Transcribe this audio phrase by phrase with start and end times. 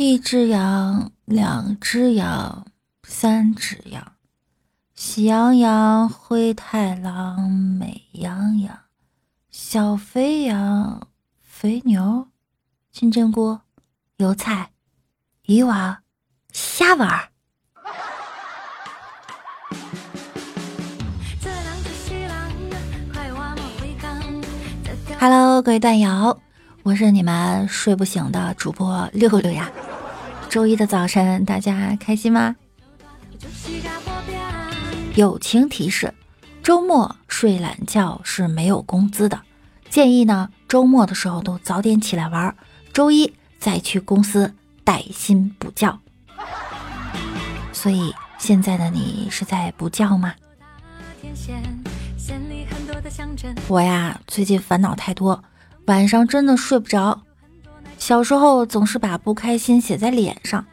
[0.00, 2.64] 一只羊，两只羊，
[3.02, 4.12] 三只羊，
[4.94, 8.78] 喜羊羊、灰太狼、美羊羊，
[9.50, 11.08] 小肥羊、
[11.42, 12.28] 肥牛，
[12.92, 13.58] 金针菇、
[14.18, 14.70] 油菜、
[15.46, 15.98] 鱼丸、
[16.52, 17.30] 虾丸。
[25.18, 26.40] Hello，各位段友，
[26.84, 29.68] 我是你们睡不醒的主播六六呀。
[30.48, 32.56] 周一的早晨，大家开心吗？
[35.14, 36.14] 友情提示：
[36.62, 39.42] 周末睡懒觉是没有工资的，
[39.90, 42.56] 建议呢周末的时候都早点起来玩，
[42.94, 46.00] 周一再去公司带薪补觉。
[47.72, 50.34] 所以现在的你是在补觉吗？
[53.68, 55.44] 我呀，最近烦恼太多，
[55.86, 57.20] 晚上真的睡不着。
[57.98, 60.64] 小时候总是把不开心写在脸上，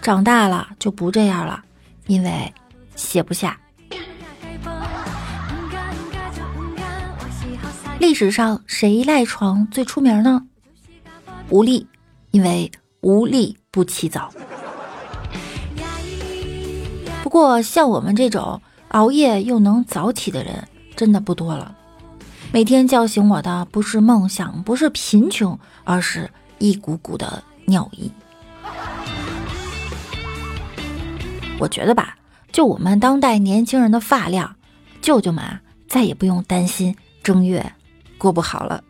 [0.00, 1.64] 长大了就不这样了，
[2.06, 2.52] 因为
[2.94, 3.58] 写不下。
[7.98, 10.46] 历史上谁赖床最出名呢？
[11.48, 11.86] 无力，
[12.30, 12.70] 因为
[13.00, 14.30] 无力不起早。
[17.22, 21.74] 不过像我们这种熬夜又能早起的人，真的不多了。
[22.52, 28.10] 每天叫醒我的不是梦想，不是贫穷，而是一股股的尿意。
[31.58, 32.16] 我觉得吧，
[32.52, 34.56] 就我们当代年轻人的发量，
[35.00, 37.72] 舅舅们啊，再也不用担心正月
[38.18, 38.82] 过不好了。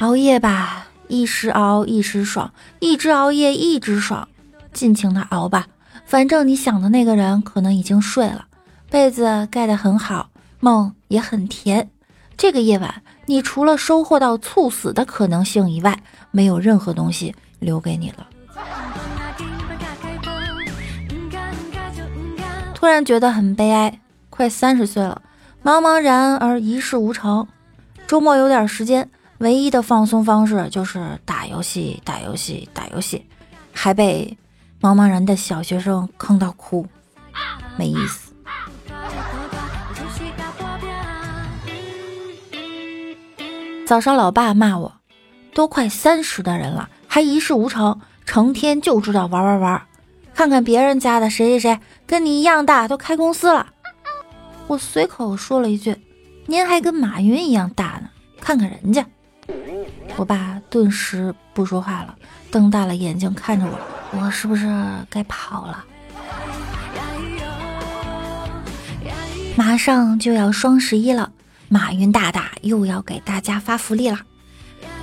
[0.00, 4.28] 熬夜吧，一时熬一时爽，一直熬夜一直爽，
[4.72, 5.66] 尽情的熬吧，
[6.04, 8.46] 反正你想的那个人可能已经睡了。
[8.88, 11.90] 被子盖得很好，梦也很甜。
[12.36, 18.26] 这个夜晚，你除了收获到猝死的可能性以外，没有任何东西留给你了。
[22.74, 25.22] 突然觉得很悲哀，快三十岁了，
[25.64, 27.48] 茫茫然而一事无成。
[28.06, 33.26] 周末有点时间，唯一的放松方式就是打游戏，打游戏，打游戏，
[33.72, 34.36] 还被
[34.80, 36.86] 茫茫然的小学生坑到哭，
[37.76, 38.32] 没意思。
[43.86, 44.92] 早上，老爸骂我，
[45.54, 49.80] 都快三十的人了，还一事无成，成天就知道玩玩玩。
[50.34, 53.68] 看看别人家的谁谁谁，跟你一样大，都开公司了。
[54.66, 55.96] 我随口说了一句
[56.46, 58.08] ：“您还跟马云一样大呢，
[58.40, 59.06] 看看人家。”
[60.18, 62.16] 我爸顿时不说话了，
[62.50, 64.66] 瞪大了眼睛看着我，我是不是
[65.08, 65.84] 该跑了？
[69.54, 71.30] 马上就要双十一了。
[71.68, 74.20] 马云大大又要给大家发福利了！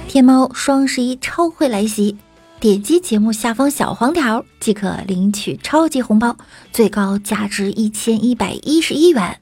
[0.07, 2.17] 天猫双十一超会来袭，
[2.59, 6.37] 点击节目下方小黄条即可领取超级红包，
[6.71, 9.39] 最高价值一千一百一十一元，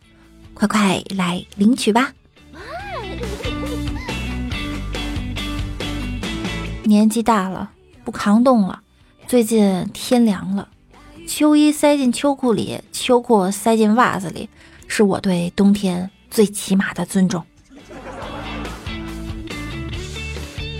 [0.53, 2.13] 快快来领取吧！
[6.83, 7.71] 年纪大了，
[8.03, 8.81] 不抗冻了，
[9.27, 10.67] 最近天凉了，
[11.27, 14.49] 秋衣塞进秋裤里，秋裤塞进袜子里，
[14.87, 16.09] 是我对冬天。
[16.31, 17.45] 最起码的尊重。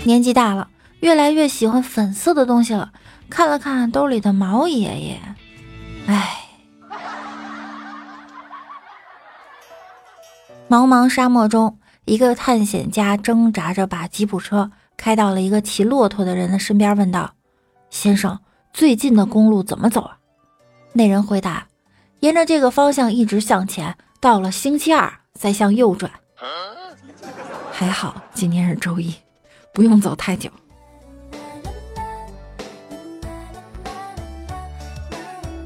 [0.04, 0.68] 年纪大了，
[1.00, 2.92] 越来越喜欢粉色的东西了。
[3.30, 5.20] 看了看兜里的毛爷爷，
[6.06, 6.38] 唉。
[10.68, 17.34] 茫茫沙漠中，一个探险家挣扎着把吉普车开到了一个骑骆驼的人的身边，问道
[17.90, 18.38] ：“先生，
[18.72, 20.16] 最近的公路怎么走啊？”
[20.94, 21.66] 那人回答
[22.20, 26.12] ：“沿着这个方向一直向前，到了星期二。”再向右转，
[27.72, 29.12] 还好今天是周一，
[29.72, 30.50] 不用走太久。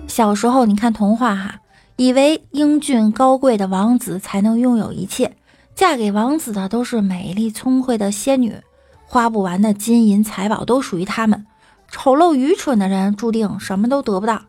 [0.06, 1.60] 小时候你看童话哈，
[1.96, 5.36] 以为英俊高贵的王子才能拥有一切，
[5.74, 8.56] 嫁给王子的都是美丽聪慧的仙女，
[9.04, 11.46] 花不完的金银财宝都属于他们。
[11.90, 14.40] 丑陋愚蠢的人注定什么都得不到。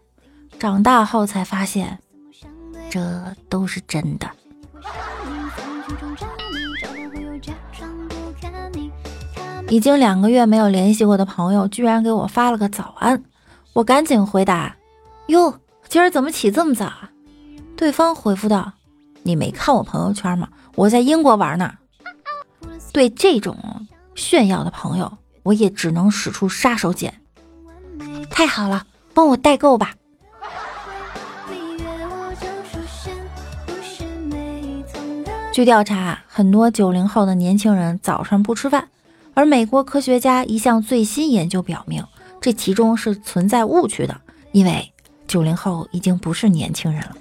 [0.58, 2.00] 长大后才发现，
[2.90, 4.28] 这都是真的。
[9.70, 13.22] 已经两个月没有联系过的朋友，居然给我发了个早安，
[13.74, 14.74] 我赶紧回答
[15.28, 15.54] ：“哟，
[15.90, 17.12] 今儿怎么起这么早啊？”
[17.76, 18.72] 对方回复道
[19.24, 20.48] ：“你没看我朋友圈吗？
[20.76, 21.74] 我在英国玩呢。
[22.94, 23.58] ”对这种
[24.16, 27.12] 炫耀的朋友，我也只能使出杀手锏。
[28.30, 29.94] 太好了，帮我代购吧。
[35.52, 38.88] 据调查，很多九零后的年轻人早上不吃饭。
[39.38, 42.04] 而美国科学家一项最新研究表明，
[42.42, 44.20] 这其中是存在误区的，
[44.52, 44.92] 因为
[45.28, 47.16] 九零后已经不是年轻人了。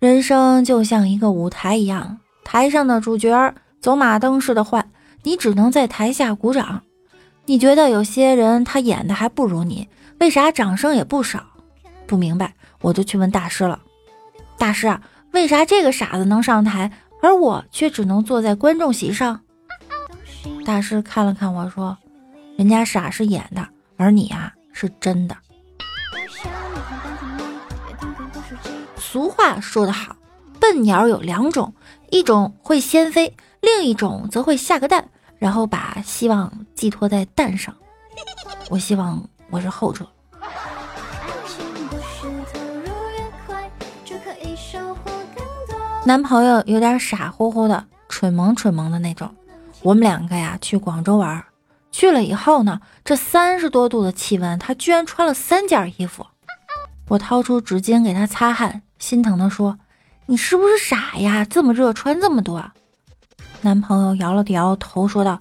[0.00, 4.90] 人生就像一个舞台一样，台上的主角走马灯似的换，
[5.22, 6.82] 你只能在台下鼓掌。
[7.46, 9.88] 你觉得有些人他演的还不如你，
[10.18, 11.44] 为啥掌声也不少？
[12.08, 13.78] 不明白，我就去问大师了。
[14.58, 19.40] 大师啊，为啥这个傻子能上台，而我却只能坐在观众席上？
[20.64, 21.96] 大师看了看我说
[22.56, 23.66] ：“人家傻是演的，
[23.96, 25.36] 而你啊是真的。”
[28.96, 30.16] 俗话说得好，
[30.60, 31.72] 笨鸟有两种，
[32.10, 37.74] 一种会先飞，另一种则会下个蛋，然后把希望寄托在蛋上。
[38.68, 40.06] 我希望我是后者。
[46.08, 49.30] 男朋友有点傻乎乎的，蠢萌蠢萌的那种。
[49.82, 51.44] 我们两个呀去广州玩，
[51.92, 56.24] 去了以后呢，这三十多度的气温，他居然穿了三件衣服。
[57.08, 58.80] 我掏出纸巾给他擦汗。
[58.98, 59.78] 心疼的说
[60.24, 61.44] ：“你是不是傻呀？
[61.44, 62.64] 这么热穿这么多。”
[63.60, 65.38] 男朋友摇了摇头说道：“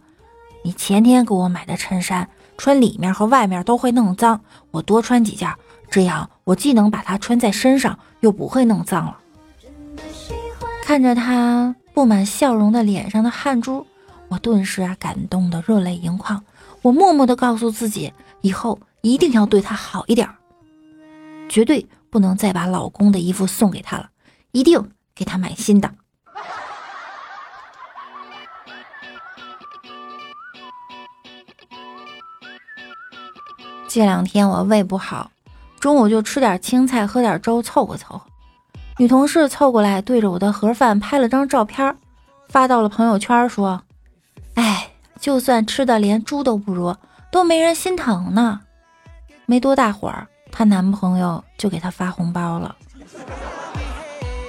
[0.65, 2.27] 你前天给我买的衬衫，
[2.57, 4.41] 穿里面和外面都会弄脏，
[4.71, 5.49] 我多穿几件，
[5.89, 9.17] 这样我既能把它穿在身上，又不会弄脏了。”
[10.87, 13.85] 看着他布满笑容的脸上的汗珠，
[14.29, 16.41] 我顿时啊感动的热泪盈眶。
[16.81, 20.29] 我默默的告诉自己，以后一定要对他好一点，
[21.49, 21.85] 绝对。
[22.09, 24.09] 不能再把老公的衣服送给他了，
[24.53, 25.93] 一定给他买新的。
[33.89, 35.31] 这两天我胃不好，
[35.81, 38.21] 中午就吃点青菜，喝点粥凑合凑合。
[38.99, 41.95] 女同事凑过来，对着我的盒饭拍了张照片，
[42.49, 43.83] 发到了朋友圈，说
[44.55, 44.89] ：“哎，
[45.19, 46.95] 就算吃的连猪都不如，
[47.31, 48.61] 都没人心疼呢。”
[49.45, 50.27] 没多大会儿。
[50.51, 52.75] 她男朋友就给她发红包了，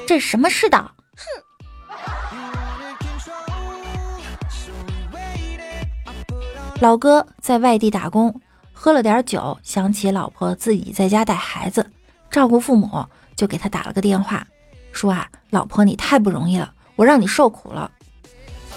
[0.06, 0.90] 这什么世道？
[1.14, 1.24] 哼！
[6.80, 8.40] 老哥在外地打工，
[8.72, 11.90] 喝了点酒，想起老婆自己在家带孩子，
[12.30, 13.04] 照顾父母，
[13.38, 14.44] 就给他打了个电话，
[14.90, 17.88] 说啊，老婆你太不容易了，我让你受苦了。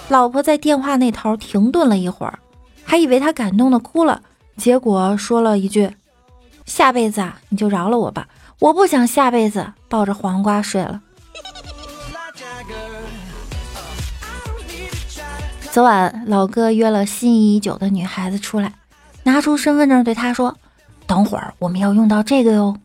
[0.08, 2.38] 老婆在电话那头停顿了一会儿，
[2.84, 4.22] 还以为他感动的哭了，
[4.56, 5.90] 结果说了一句。
[6.64, 8.28] 下辈子啊，你就饶了我吧！
[8.60, 11.02] 我不想下辈子抱着黄瓜睡了。
[15.72, 18.74] 昨晚老哥约了心仪已久的女孩子出来，
[19.24, 20.56] 拿出身份证对她说
[21.08, 22.76] ：“等会儿我们要用到这个哟。”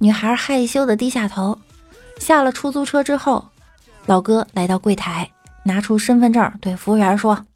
[0.00, 1.58] 女孩害羞的低下头。
[2.18, 3.48] 下了出租车之后，
[4.06, 5.28] 老哥来到柜台，
[5.64, 7.46] 拿出身份证对服务员说：“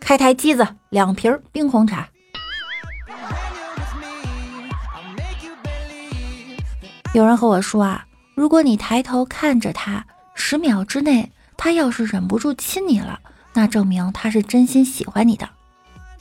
[0.00, 2.08] 开台机子，两瓶冰红茶。”
[7.12, 10.04] 有人和我说啊，如果你抬头看着他，
[10.34, 13.18] 十秒之内他要是忍不住亲你了，
[13.52, 15.48] 那证明他是真心喜欢你的。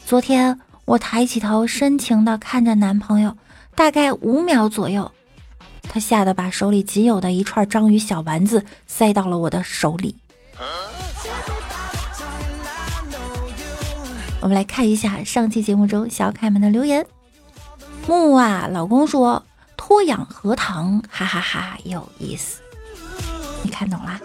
[0.05, 3.35] 昨天我抬起头，深情地看着男朋友，
[3.73, 5.11] 大概五秒左右，
[5.93, 10.15] 他吓得把手里仅有的一串章鱼小丸子塞到了我的手里。
[14.41, 17.05] 我们来看一下上期节目中小可爱们的留言。
[18.07, 19.43] 木啊，老公说。
[19.75, 22.61] 脱氧核糖，哈哈哈，有意思。
[23.63, 24.17] 你看懂了？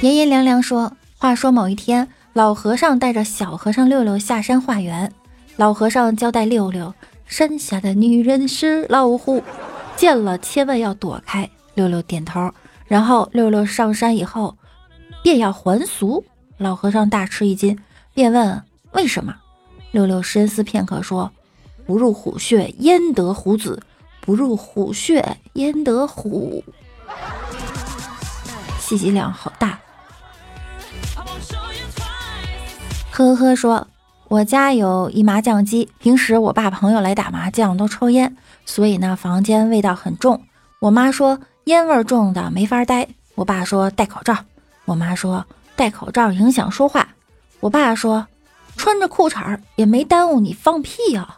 [0.00, 5.12] 炎炎凉凉说：“话说某一天，老和尚带着小和尚六六下山化缘。
[5.54, 6.92] 老和尚交代六六，
[7.28, 9.42] 山下的女人是老虎，
[9.96, 11.48] 见了千万要躲开。
[11.74, 12.52] 六六点头。
[12.86, 14.56] 然后六六上山以后，
[15.22, 16.24] 便要还俗。
[16.56, 17.78] 老和尚大吃一惊，
[18.12, 19.36] 便问为什么。
[19.92, 21.30] 六六深思片刻说。”
[21.88, 23.82] 不入虎穴，焉得虎子？
[24.20, 26.62] 不入虎穴，焉得虎？
[28.78, 29.80] 信息量好大。
[33.10, 33.88] 呵呵，说
[34.28, 40.42] 我家有一麻将机，平时我爸朋友来打麻将都抽烟，所以呢，房间味道很重。
[40.80, 44.36] 我妈说烟味重的没法待，我爸说戴口罩，
[44.84, 47.08] 我妈说戴口罩影响说话，
[47.60, 48.26] 我爸说
[48.76, 51.36] 穿着裤衩也没耽误你放屁呀。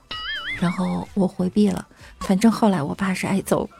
[0.59, 1.87] 然后我回避了，
[2.19, 3.71] 反正后来我爸是挨揍。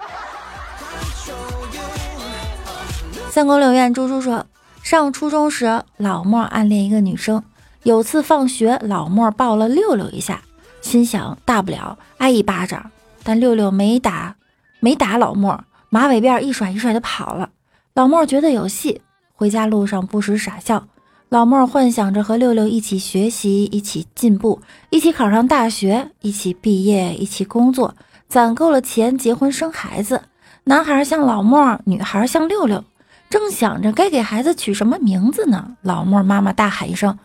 [3.29, 4.47] 三宫六院，猪猪说，
[4.85, 7.43] 上初中时，老莫暗恋一个女生。
[7.83, 10.43] 有次放学，老莫抱了六六一下，
[10.83, 12.91] 心想大不了挨一巴掌。
[13.23, 14.37] 但六六没打，
[14.81, 17.51] 没打老莫，马尾辫一甩一甩的跑了。
[17.95, 19.01] 老莫觉得有戏，
[19.35, 20.87] 回家路上不时傻笑。
[21.29, 24.61] 老莫幻想着和六六一起学习，一起进步，
[24.91, 27.95] 一起考上大学，一起毕业，一起工作，
[28.27, 30.23] 攒够了钱结婚生孩子。
[30.65, 32.85] 男孩像老莫，女孩像六六。
[33.29, 37.17] 正想着该给孩子取什么名字呢，老莫妈妈大喊一声：“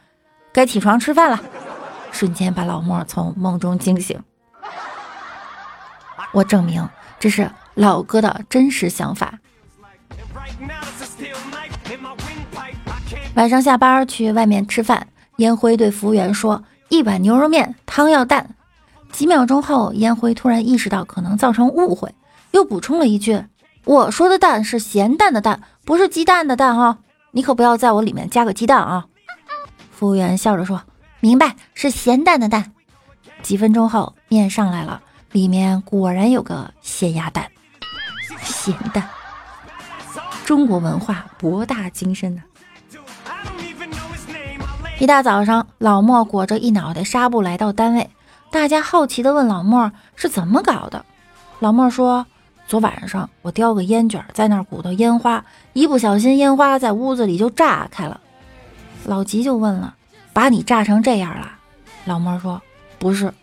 [0.55, 1.43] 该起床吃饭了！”
[2.13, 4.17] 瞬间把老莫从梦中惊醒。
[6.31, 6.87] 我证明
[7.19, 9.33] 这是老哥的真实想法。
[13.33, 15.07] 晚上下班去外面吃饭，
[15.37, 18.55] 烟灰对服务员说：“一碗牛肉面，汤要淡。”
[19.11, 22.15] 几秒钟后，烟灰突然意识到可能造成误会，
[22.51, 23.43] 又补充了一句
[23.83, 26.99] ：“我说的蛋是咸蛋的蛋，不是鸡蛋的蛋哈，
[27.31, 29.07] 你可不要在我里面加个鸡蛋啊！”
[29.95, 30.81] 服务员笑着说
[31.21, 32.73] ：“明白，是咸蛋的蛋。”
[33.41, 37.49] 几分钟后，面上来了，里面果然有个咸鸭蛋，
[38.43, 39.07] 咸蛋。
[40.43, 42.41] 中国文化博大精深呐。
[44.99, 48.09] 一大早上，老莫裹着一脑袋纱布来到单位，
[48.51, 51.05] 大家好奇地问老莫是怎么搞的。
[51.59, 52.25] 老莫说
[52.67, 58.19] ：“昨晚上我叼个烟卷在那儿鼓捣烟花，一不小心烟花在屋子里就炸开了。”
[59.05, 59.95] 老吉就问了
[60.33, 61.51] ：“把你炸成这样了？”
[62.05, 62.61] 老莫说
[62.99, 63.33] ：“不是。”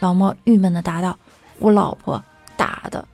[0.00, 1.16] 老莫郁闷地答道
[1.60, 2.22] ：“我老婆
[2.56, 3.04] 打的。”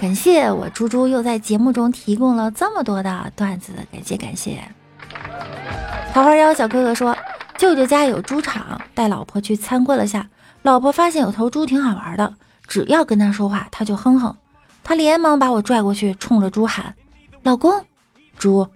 [0.00, 4.62] 感谢我猪猪又在节目中提供了这么多的段子，感谢感谢。
[6.12, 7.16] 桃花妖小哥哥说
[7.58, 10.28] ：“舅舅家有猪场，带老婆去参观了下。
[10.62, 12.34] 老婆发现有头猪挺好玩的，
[12.66, 14.36] 只要跟他说话，他就哼哼。
[14.82, 16.94] 他连忙把我拽过去，冲着猪喊
[17.44, 17.84] ：‘老公，
[18.38, 18.66] 猪！’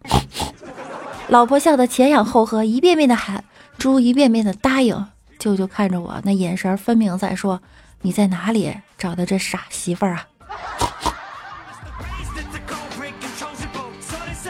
[1.29, 3.45] 老婆笑得前仰后合，一遍遍的喊，
[3.79, 5.07] 猪一遍遍的答应。
[5.39, 7.61] 舅舅看着我，那眼神分明在说
[8.03, 10.27] ：‘你在哪里找的这傻媳妇儿啊？’”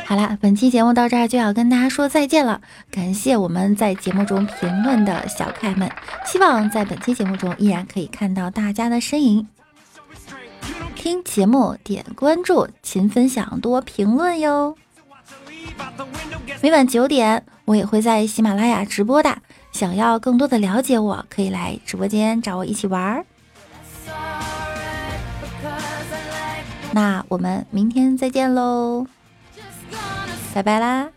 [0.05, 2.61] 好啦，本期节目到这儿就要跟大家说再见了。
[2.91, 5.91] 感谢我们在节目中评论的小可爱们，
[6.27, 9.49] 希望在本期节目中依然可以看到大家的身影。
[10.95, 14.77] 听节目点关注，勤分享，多评论哟。
[16.61, 19.37] 每晚九点，我也会在喜马拉雅直播的。
[19.73, 23.25] 想要更多的了解我，可以来直播间找我一起玩儿。
[26.93, 29.07] 那我们明天再见喽。
[30.55, 31.14] 拜拜啦。